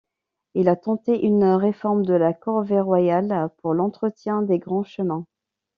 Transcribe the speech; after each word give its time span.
Il 0.55 0.67
a 0.67 0.75
tenté 0.75 1.23
une 1.27 1.43
réforme 1.43 2.07
de 2.07 2.15
la 2.15 2.33
corvée 2.33 2.81
royale 2.81 3.51
pour 3.61 3.75
l'entretien 3.75 4.41
des 4.41 4.57
grands 4.57 4.83
chemins. 4.83 5.27